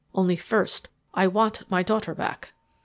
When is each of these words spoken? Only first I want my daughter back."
Only 0.15 0.35
first 0.35 0.89
I 1.13 1.27
want 1.27 1.69
my 1.69 1.83
daughter 1.83 2.15
back." 2.15 2.53